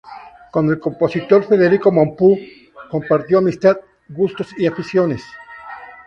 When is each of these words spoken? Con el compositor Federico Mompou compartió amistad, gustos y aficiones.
Con 0.51 0.63
el 0.71 0.79
compositor 0.85 1.41
Federico 1.49 1.91
Mompou 1.91 2.33
compartió 2.89 3.37
amistad, 3.37 3.77
gustos 4.09 4.49
y 4.57 4.65
aficiones. 4.65 5.21